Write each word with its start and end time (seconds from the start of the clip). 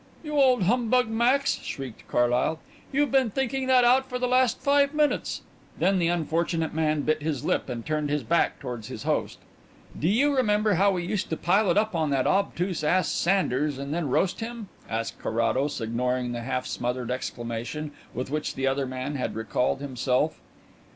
"You 0.23 0.33
old 0.33 0.63
humbug, 0.63 1.09
Max!" 1.09 1.59
shrieked 1.61 2.07
Carlyle, 2.07 2.57
"you've 2.91 3.11
been 3.11 3.29
thinking 3.29 3.67
that 3.67 3.83
out 3.83 4.09
for 4.09 4.17
the 4.17 4.27
last 4.27 4.59
five 4.59 4.95
minutes." 4.95 5.43
Then 5.77 5.99
the 5.99 6.07
unfortunate 6.07 6.73
man 6.73 7.01
bit 7.01 7.21
his 7.21 7.45
lip 7.45 7.69
and 7.69 7.85
turned 7.85 8.09
his 8.09 8.23
back 8.23 8.59
towards 8.59 8.87
his 8.87 9.03
host. 9.03 9.37
"Do 9.99 10.07
you 10.09 10.35
remember 10.35 10.73
how 10.73 10.89
we 10.93 11.05
used 11.05 11.29
to 11.29 11.37
pile 11.37 11.69
it 11.69 11.77
up 11.77 11.93
on 11.93 12.09
that 12.09 12.25
obtuse 12.25 12.83
ass 12.83 13.09
Sanders 13.09 13.77
and 13.77 13.93
then 13.93 14.09
roast 14.09 14.39
him?" 14.39 14.69
asked 14.89 15.19
Carrados, 15.19 15.79
ignoring 15.79 16.31
the 16.31 16.41
half 16.41 16.65
smothered 16.65 17.11
exclamation 17.11 17.91
with 18.11 18.31
which 18.31 18.55
the 18.55 18.65
other 18.65 18.87
man 18.87 19.13
had 19.17 19.35
recalled 19.35 19.81
himself. 19.81 20.39